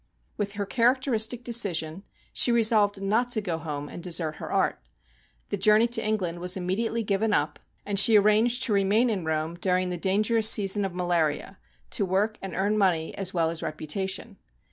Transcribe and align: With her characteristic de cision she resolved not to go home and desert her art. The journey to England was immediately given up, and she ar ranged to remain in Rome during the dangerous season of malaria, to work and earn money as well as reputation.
With 0.35 0.53
her 0.53 0.65
characteristic 0.65 1.43
de 1.43 1.51
cision 1.51 2.01
she 2.33 2.51
resolved 2.51 2.99
not 3.03 3.31
to 3.33 3.39
go 3.39 3.59
home 3.59 3.87
and 3.87 4.01
desert 4.01 4.37
her 4.37 4.51
art. 4.51 4.81
The 5.49 5.57
journey 5.57 5.85
to 5.89 6.03
England 6.03 6.39
was 6.39 6.57
immediately 6.57 7.03
given 7.03 7.33
up, 7.33 7.59
and 7.85 7.99
she 7.99 8.17
ar 8.17 8.23
ranged 8.23 8.63
to 8.63 8.73
remain 8.73 9.11
in 9.11 9.25
Rome 9.25 9.59
during 9.61 9.91
the 9.91 9.97
dangerous 9.97 10.49
season 10.49 10.85
of 10.85 10.95
malaria, 10.95 11.59
to 11.91 12.03
work 12.03 12.39
and 12.41 12.55
earn 12.55 12.79
money 12.79 13.13
as 13.15 13.31
well 13.35 13.51
as 13.51 13.61
reputation. 13.61 14.37